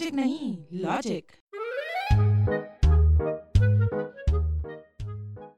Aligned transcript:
Magic 0.00 0.14
नहीं 0.14 0.56
logic 0.72 1.32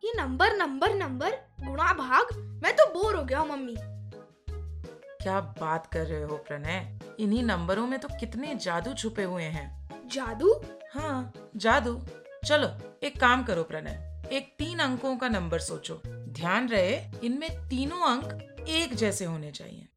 ये 0.04 0.12
number 0.16 0.56
number 0.56 0.94
number 0.94 1.30
गुणा 1.60 1.92
भाग 1.94 2.36
मैं 2.62 2.72
तो 2.76 2.86
बोर 2.94 3.14
हो 3.14 3.24
गया 3.24 3.44
मम्मी। 3.44 3.74
क्या 5.22 5.40
बात 5.40 5.86
कर 5.86 6.06
रहे 6.06 6.22
हो 6.22 6.36
प्रणय? 6.36 6.98
इन्हीं 7.20 7.42
नंबरों 7.42 7.86
में 7.86 7.98
तो 8.00 8.08
कितने 8.20 8.54
जादू 8.54 8.94
छुपे 8.94 9.22
हुए 9.22 9.42
हैं। 9.42 9.66
जादू? 10.06 10.60
हाँ 10.94 11.32
जादू। 11.56 12.00
चलो 12.46 12.70
एक 13.02 13.20
काम 13.20 13.44
करो 13.44 13.62
प्रणय 13.62 14.28
एक 14.32 14.54
तीन 14.58 14.78
अंकों 14.78 15.16
का 15.16 15.28
नंबर 15.28 15.58
सोचो। 15.58 16.02
ध्यान 16.08 16.68
रहे 16.68 17.00
इनमें 17.24 17.50
तीनों 17.68 18.00
अंक 18.00 18.66
एक 18.68 18.94
जैसे 18.94 19.24
होने 19.24 19.50
चाहिए। 19.50 19.88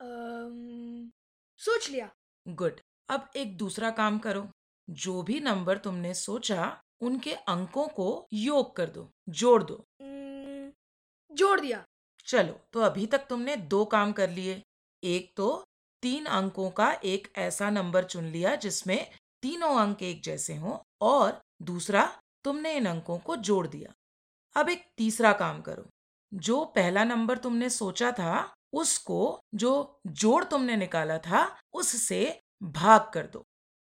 अम्म, 0.00 1.10
सोच 1.58 1.90
लिया। 1.90 2.10
गुड। 2.48 2.80
अब 3.08 3.30
एक 3.36 3.56
दूसरा 3.56 3.90
काम 3.90 4.18
करो। 4.18 4.48
जो 4.90 5.22
भी 5.22 5.40
नंबर 5.40 5.78
तुमने 5.78 6.14
सोचा 6.14 6.80
उनके 7.00 7.32
अंकों 7.32 7.86
को 7.88 8.26
योग 8.32 8.76
कर 8.76 8.86
दो 8.86 9.10
जोड़ 9.28 9.62
दो। 9.62 9.84
जोड़ 11.30 11.60
दिया। 11.60 11.84
चलो 12.26 12.60
तो 12.72 12.80
अभी 12.80 13.06
तक 13.06 13.18
तुमने 13.18 13.56
दो 13.56 13.84
काम 13.84 14.12
कर 14.12 14.30
लिए। 14.30 14.62
एक 15.04 15.32
तो 15.36 15.64
तीन 16.02 16.26
अंकों 16.26 16.70
का 16.70 16.92
एक 17.04 17.32
ऐसा 17.36 17.70
नंबर 17.70 18.04
चुन 18.04 18.24
लिया 18.24 18.54
जिसमें 18.54 19.10
तीनों 19.42 19.76
अंक 19.76 20.02
एक 20.02 20.22
जैसे 20.22 20.56
हों 20.56 20.78
और 21.00 21.40
दूसरा 21.62 22.20
तुमने 22.44 22.76
इन 22.76 22.86
अंकों 22.86 23.18
को 23.18 23.36
जोड़ 23.36 23.66
दिया। 23.66 23.92
अब 24.56 24.68
एक 24.68 24.86
तीसरा 24.96 25.32
काम 25.32 25.60
करो। 25.60 25.88
जो 26.34 26.64
पहला 26.64 27.04
नंबर 27.04 27.38
तुमने 27.38 27.70
सोचा 27.70 28.12
था 28.12 28.54
उसको 28.72 29.40
जो 29.54 30.00
जोड़ 30.06 30.44
तुमने 30.44 30.76
निकाला 30.76 31.18
था 31.18 31.60
उससे 31.72 32.41
भाग 32.62 33.10
कर 33.14 33.26
दो। 33.26 33.44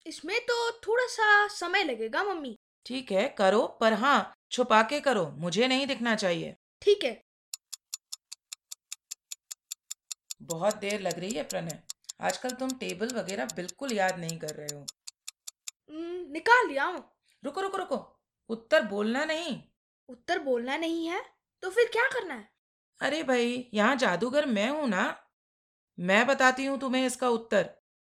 इसमें 0.06 0.40
तो 0.40 0.72
थोड़ा 0.80 1.06
सा 1.08 1.48
समय 1.48 1.84
लगेगा 1.84 2.24
मम्मी। 2.24 2.56
ठीक 2.86 3.12
है 3.12 3.28
करो 3.38 3.66
पर 3.82 3.94
हाँ 3.94 4.34
छुपा 4.52 4.82
के 4.84 5.00
करो 5.00 5.26
मुझे 5.38 5.68
नहीं 5.68 5.88
दिखना 5.88 6.16
चाहिए। 6.16 6.56
ठीक 6.82 7.04
है। 7.04 7.22
बहुत 10.42 10.76
देर 10.76 11.02
लग 11.02 11.20
रही 11.20 11.32
है 11.32 11.44
प्रणय। 11.44 11.82
आजकल 12.22 12.50
तुम 12.50 12.70
टेबल 12.70 13.16
वगैरह 13.16 13.46
बिल्कुल 13.46 13.94
याद 13.94 14.20
नहीं 14.20 14.38
कर 14.40 14.56
रहे 14.56 14.76
हो। 14.76 14.86
निकाल 16.32 16.68
लिया 16.68 16.84
हूँ। 16.84 17.04
रुको 17.44 17.62
रुको 17.62 17.78
रुको। 17.78 17.98
उत्तर 18.50 18.84
बोलना 18.84 19.26
नहीं। 19.26 19.62
उत्तर 20.10 20.40
बोलना 20.40 20.78
नहीं 20.78 21.08
है? 21.08 21.22
तो 21.64 21.70
फिर 21.70 21.88
क्या 21.88 22.04
करना 22.10 22.34
है? 22.34 22.50
अरे 23.02 23.24
भाई 23.24 23.70
यहाँ 23.74 23.96
जादूगर 23.96 24.46
मैं 24.46 24.70
हूँ 24.70 24.88
ना। 24.88 25.04
मैं 25.98 26.26
बताती 26.28 26.66
हूँ 26.66 26.80
तुम्हें 26.80 27.06
इसका 27.06 27.30
उत्तर। 27.30 27.70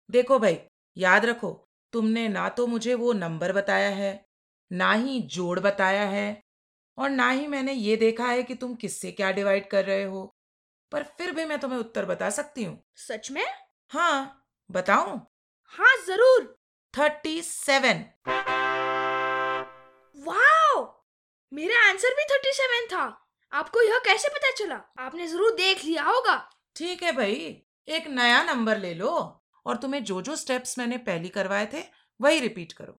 देखो 0.09 0.39
भाई 0.39 0.57
याद 0.97 1.25
रखो 1.25 1.67
तुमने 1.93 2.27
ना 2.27 2.49
तो 2.49 2.67
मुझे 2.67 2.93
वो 2.93 3.13
नंबर 3.13 3.53
बताया 3.53 3.89
है 3.89 4.25
ना 4.71 4.93
ही 4.93 5.21
जोड़ 5.21 5.59
बताया 5.59 6.03
है 6.03 6.43
और 6.97 7.09
ना 7.09 7.29
ही 7.29 7.47
मैंने 7.47 7.73
ये 7.73 7.95
देखा 7.95 8.27
है 8.27 8.43
कि 8.43 8.55
तुम 8.55 8.75
किससे 8.75 9.11
क्या 9.11 9.31
डिवाइड 9.31 9.69
कर 9.69 9.85
रहे 9.85 10.03
हो। 10.03 10.35
पर 10.91 11.03
फिर 11.03 11.31
भी 11.31 11.45
मैं 11.45 11.59
तुम्हें 11.59 11.80
उत्तर 11.80 12.05
बता 12.05 12.30
सकती 12.30 12.63
हूँ। 12.63 12.83
सच 12.95 13.31
में? 13.31 13.45
हाँ 13.91 14.45
बताऊँ? 14.71 15.27
हाँ 15.65 15.97
ज़रूर। 16.07 16.55
Thirty 16.97 17.41
seven. 17.41 18.05
वाओ! 20.15 21.03
मेरा 21.53 21.89
आंसर 21.89 22.09
भी 22.09 22.23
थर्टी 22.23 22.53
सेवन 22.53 22.85
था। 22.85 23.25
आपको 23.53 23.81
यह 23.81 23.97
कैसे 23.97 24.27
पता 24.27 24.52
चला? 24.52 24.75
आपने 24.99 25.27
ज़रूर 25.27 25.52
देख 25.52 25.85
लिया 25.85 26.03
होगा। 26.03 26.49
ठीक 26.75 27.03
है 27.03 27.11
भाई 27.11 27.64
एक 27.87 28.08
नया 28.08 28.43
नंबर 28.43 28.77
ले 28.77 28.93
लो। 28.93 29.39
और 29.65 29.77
तुम्हें 29.77 30.03
जो 30.03 30.21
जो 30.21 30.36
स्टेप्स 30.36 30.77
मैंने 30.80 30.97
पहली 30.97 31.30
करवाए 31.30 31.65
थे 31.73 31.83
वही 32.20 32.39
रिपीट 32.39 32.73
करो। 32.73 32.99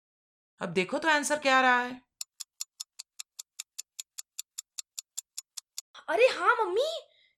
अब 0.62 0.70
देखो 0.70 0.97
तो 0.97 1.09
आंसर 1.09 1.40
क्या 1.40 1.59
रहा 1.62 1.80
है। 1.80 2.02
अरे 6.09 6.28
हाँ 6.28 6.56
मम्मी 6.56 6.90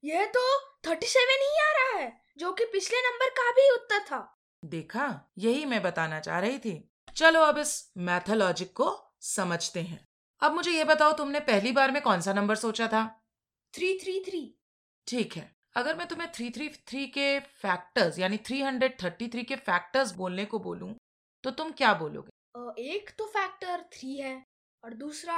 यह 0.03 0.25
तो 0.25 0.41
थर्टी 0.87 1.07
सेवन 1.07 1.41
ही 1.41 1.59
आ 1.61 1.71
रहा 1.71 1.97
है 1.99 2.11
जो 2.37 2.51
कि 2.53 2.65
पिछले 2.65 3.01
नंबर 3.01 3.29
का 3.29 3.51
भी 3.51 3.69
उत्तर 3.71 3.99
था। 3.99 4.37
देखा 4.63 5.07
यही 5.37 5.65
मैं 5.65 5.81
बताना 5.81 6.19
चाह 6.19 6.39
रही 6.39 6.59
थी। 6.59 6.73
चलो 7.15 7.41
अब 7.41 7.57
इस 7.57 7.91
मैथोलॉजिक 7.97 8.71
को 8.73 8.89
समझते 9.21 9.81
हैं। 9.81 10.07
अब 10.41 10.53
मुझे 10.53 10.71
ये 10.71 10.83
बताओ 10.83 11.13
तुमने 11.13 11.39
पहली 11.39 11.71
बार 11.71 11.91
में 11.91 12.01
कौन 12.01 12.21
सा 12.21 12.33
नंबर 12.33 12.55
सोचा 12.55 12.87
था? 12.87 13.03
थ्री 13.73 13.97
थ्री 13.99 14.19
थ्री 14.19 14.41
ठीक 15.07 15.35
है। 15.35 15.60
अगर 15.75 15.97
मैं 15.97 16.07
तुम्हें 16.07 16.31
थ्री 16.31 16.49
थ्री 16.49 16.69
थ्री 16.87 17.05
के 17.07 17.39
फैक्टर्स 17.39 18.19
यानी 18.19 18.37
थ्री 18.37 18.61
हंड्रेड 18.61 19.01
थर्टी 19.03 19.27
थ्री 19.27 19.43
के 19.43 19.55
फैक्टर्स 19.55 20.11
बोलने 20.11 20.45
को 20.45 20.59
बोलूँ 20.59 20.93
तो 21.43 21.51
तुम 21.51 21.71
क्या 21.71 21.93
बोलोगे? 21.93 22.29
एक 22.83 23.11
तो 23.17 23.25
फैक्टर 23.25 23.81
थ्री 23.93 24.15
है 24.15 24.43
और 24.83 24.93
दूसरा 24.93 25.37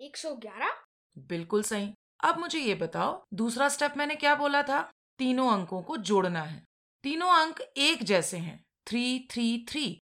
एक 0.00 0.16
सौ 0.16 0.34
ग्यारह? 0.34 0.72
बिल्कुल 1.18 1.62
सही। 1.62 1.92
अब 2.24 2.38
मुझे 2.38 2.58
ये 2.58 2.74
बताओ 2.74 3.22
दूसरा 3.34 3.68
स्टेप 3.68 3.96
मैंने 3.96 4.14
क्या 4.14 4.34
बोला 4.34 4.62
था? 4.62 4.80
तीनों 5.18 5.50
अंकों 5.52 5.82
को 5.82 5.96
जोड़ना 5.96 6.42
है। 6.42 6.62
तीनों 7.04 7.30
अंक 7.30 7.60
एक 7.60 8.02
जैसे 8.04 8.36
हैं 8.36 8.64
थ्री 8.86 9.28
थ्री 9.30 9.66
थ्री 9.68 10.00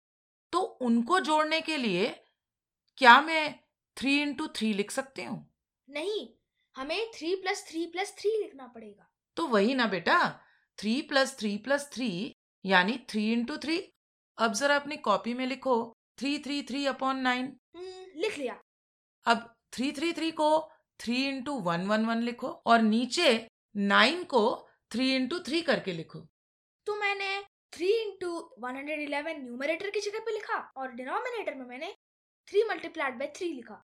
तो 0.53 0.60
उनको 0.60 1.21
जोड़ने 1.21 1.60
के 1.60 1.76
लिए 1.76 2.09
क्या 2.99 3.21
मैं 3.21 3.55
थ्री 3.97 4.21
इंटू 4.22 4.47
थ्री 4.47 4.72
लिख 4.75 4.91
सकती 4.91 5.25
हूँ? 5.25 5.47
नहीं 5.88 6.28
हमें 6.76 7.10
three 7.14 7.34
plus 7.34 7.64
three 7.69 7.84
plus 7.87 8.14
three 8.19 8.31
लिखना 8.42 8.66
पड़ेगा। 8.66 9.09
तो 9.37 9.47
वही 9.47 9.75
ना 9.75 9.87
बेटा 9.87 10.19
three 10.78 11.00
plus 11.03 11.37
three 11.38 11.56
plus 11.59 11.88
three 11.92 12.10
यानी 12.64 12.97
थ्री 13.10 13.32
इंटू 13.32 13.56
थ्री 13.56 13.78
अब 14.38 14.53
जरा 14.53 14.76
अपनी 14.76 14.97
कॉपी 14.97 15.34
में 15.34 15.47
लिखो 15.47 15.76
three 16.19 16.38
three 16.38 16.62
three 16.62 16.84
upon 16.87 17.20
nine 17.20 17.47
लिख 18.16 18.38
लिया। 18.38 18.60
अब 19.26 19.53
थ्री 19.72 19.91
थ्री 19.92 20.12
थ्री 20.12 20.31
को 20.31 20.48
three 21.00 21.16
into 21.28 21.54
one 21.60 21.87
one 21.87 22.04
one 22.06 22.22
लिखो 22.22 22.48
और 22.66 22.82
नीचे 22.82 23.31
नाइन 23.75 24.22
को 24.25 24.44
थ्री 24.91 25.14
इंटू 25.14 25.38
थ्री 25.38 25.60
करके 25.62 25.93
लिखो। 25.93 26.19
तो 26.87 26.97
मैंने 26.97 27.41
three 27.72 27.91
into 28.03 28.31
one 28.58 28.76
hundred 28.76 29.00
eleven 29.00 29.43
numerator 29.43 29.91
की 29.91 30.00
जगह 30.00 30.19
पे 30.19 30.32
लिखा 30.32 30.58
और 30.76 30.93
डिनोमिनेटर 30.93 31.54
में 31.54 31.66
मैंने 31.66 31.94
थ्री 32.48 32.62
मल्टीप्लाइड 32.69 33.19
बाई 33.19 33.28
थ्री 33.37 33.53
लिखा। 33.53 33.82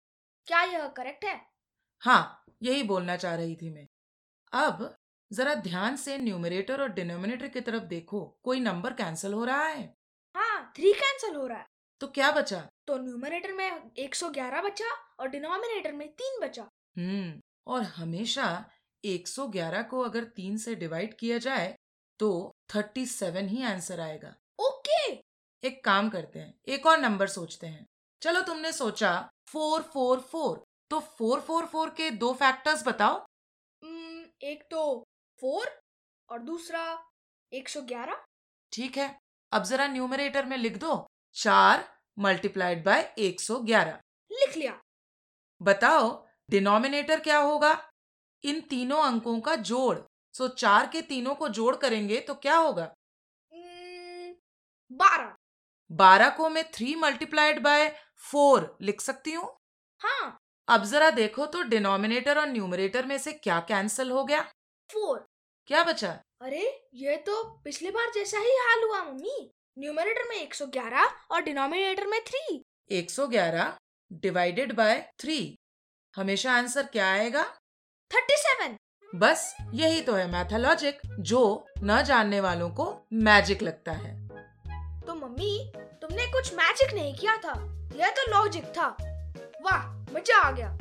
क्या 0.48 0.62
यह 0.64 0.88
करेक्ट 0.98 1.26
है? 1.26 1.36
हाँ 2.02 2.44
यही 2.64 2.84
बोलना 2.84 3.16
चाह 3.16 3.36
रही 3.36 3.56
थी 3.56 3.70
मैं। 3.70 3.88
अब 4.54 4.96
जरा 5.32 5.54
ध्यान 5.56 5.96
से 5.96 6.18
न्यूमरेटर 6.18 6.82
और 6.82 6.90
डिनोमिनेटर 6.90 7.48
की 7.48 7.62
तरफ़ 7.62 7.84
देखो 7.84 8.38
कोई 8.44 8.60
नंबर 8.60 8.94
कैंसिल 8.94 9.34
हो 9.34 9.46
रहा 9.46 9.64
है? 9.64 9.94
हाँ 10.36 10.74
थ्री 10.78 10.94
कैंसिल 10.94 11.36
हो 11.36 11.48
रहा 11.48 11.58
है। 11.58 11.66
तो 12.02 12.08
क्या 12.08 12.32
बचा? 12.32 12.68
तो 12.88 12.98
न्यूमरेटर 12.98 13.54
में 13.54 13.92
111 13.98 14.62
बचा 14.62 14.92
और 15.20 15.28
डिनोमिनेटर 15.28 15.92
में 15.92 16.08
तीन 16.08 16.40
बचा। 16.42 16.70
हम्म 16.98 17.42
और 17.68 17.84
हमेशा 17.84 18.66
111 19.04 19.82
को 19.82 20.00
अगर 20.00 20.24
तीन 20.24 20.58
से 20.58 20.76
डिवाइड 20.76 21.18
किया 21.18 21.38
जाए 21.38 21.76
तो 22.20 22.56
37 22.70 23.48
ही 23.48 23.64
आंसर 23.64 24.00
आएगा। 24.00 24.36
ओके। 24.60 25.12
एक 25.64 25.84
काम 25.86 26.10
करते 26.10 26.40
हैं 26.40 26.54
एक 26.68 26.86
और 26.86 26.98
नंबर 26.98 27.28
सोचते 27.28 27.68
हैं। 27.68 27.86
चलो 28.22 28.42
तुमने 28.42 28.72
सोचा 28.72 29.30
फोर 29.48 29.82
फोर 29.82 30.20
फोर। 30.20 30.67
तो 30.90 31.00
फोर 31.00 31.42
फोर 31.42 31.66
फोर 31.66 31.90
के 31.90 32.12
दो 32.12 32.34
फैक्टर्स 32.34 32.88
बताओ। 32.88 33.26
हम्म, 33.84 34.26
एक 34.42 34.68
तो 34.72 35.08
फोर 35.42 35.80
और 36.30 36.40
दूसरा 36.40 37.06
111 37.54 38.16
ठीक 38.74 38.98
है 38.98 39.20
अब 39.52 39.64
जरा 39.64 39.88
न्यूमरेटर 39.88 40.46
में 40.46 40.58
लिख 40.58 40.78
दो। 40.78 41.08
चार 41.36 41.98
मल्टीप्लाइड 42.20 42.84
बाय 42.84 43.14
एक 43.18 43.42
सौ 43.42 43.60
ग्यारह। 43.60 44.02
लिख 44.32 44.58
लिया। 44.58 44.82
बताओ 45.62 46.28
डिनोमिनेटर 46.50 47.20
क्या 47.20 47.38
होगा? 47.38 47.90
इन 48.44 48.62
तीनों 48.62 49.04
अंकों 49.04 49.40
का 49.40 49.56
जोड़। 49.56 49.98
सो 50.34 50.48
चार 50.48 50.88
के 50.88 51.02
तीनों 51.02 51.36
को 51.36 51.50
जोड़ 51.50 51.76
करेंगे 51.76 52.20
तो 52.22 52.36
क्या 52.36 52.58
होगा? 52.58 52.94
हम्म, 53.54 54.36
बारह। 54.96 55.36
बारह 55.92 56.30
को 56.30 56.50
मैं 56.50 56.72
थ्री 56.72 56.96
मल्टीप्लाइड 56.96 57.64
बाय 57.64 57.96
फोर 58.18 58.78
लिख 58.82 59.02
सकती 59.02 59.34
हूँ? 59.34 59.58
हाँ। 60.00 60.37
अब 60.68 60.84
जरा 60.84 61.10
देखो 61.10 61.46
तो 61.46 61.62
डिनोमिनेटर 61.64 62.40
और 62.40 62.48
न्यूमरेटर 62.48 63.06
में 63.06 63.18
से 63.18 63.34
क्या 63.34 63.60
कैंसिल 63.60 64.12
हो 64.12 64.24
गया? 64.24 64.42
फोर। 64.90 65.28
क्या 65.68 65.84
बचा? 65.84 66.20
अरे 66.42 66.88
ये 66.94 67.18
तो 67.18 67.44
पिछली 67.44 67.92
बार 67.92 68.12
जैसा 68.16 68.38
ही 68.38 68.58
हाल 68.60 68.84
हुआ 68.84 69.04
मम्मी। 69.04 69.52
न्यूमरेटर 69.80 70.30
में 70.30 70.36
111 70.36 71.12
और 71.32 71.42
डिनोमिनेटर 71.42 72.08
में 72.08 72.20
3 72.24 72.62
111 72.92 73.74
डिवाइडेड 74.14 74.74
बाय 74.74 75.10
थ्री 75.20 75.58
हमेशा 76.16 76.54
आंसर 76.54 76.84
क्या 76.84 77.12
आएगा? 77.12 77.58
37 78.12 78.78
बस 79.16 79.58
यही 79.74 80.02
तो 80.02 80.14
है 80.14 80.32
मैथोलॉजिक 80.32 81.00
जो 81.20 81.66
न 81.84 82.04
जानने 82.04 82.42
वालों 82.42 82.70
को 82.70 83.08
मैजिक 83.14 83.62
लगता 83.62 83.92
है। 83.92 84.28
तो 85.02 85.16
मम्मी 85.16 85.72
तुमने 85.76 86.32
कुछ 86.32 86.54
मैजिक 86.54 86.94
नहीं 86.94 87.16
किया 87.16 87.38
था। 87.38 87.54
यह 87.96 88.10
तो 88.10 88.32
लॉजिक 88.32 88.64
था। 88.64 89.07
वाह 89.68 90.14
मज़ा 90.14 90.38
आ 90.40 90.52
गया। 90.52 90.76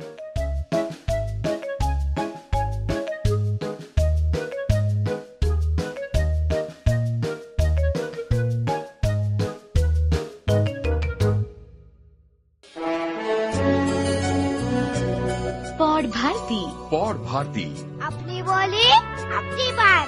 पौड़ 15.79 16.05
भारती। 16.05 16.59
पौड़ 16.91 17.15
भारती। 17.17 17.65
अपनी 18.03 18.41
बोली 18.41 18.89
अपनी 19.37 19.71
बात। 19.71 20.07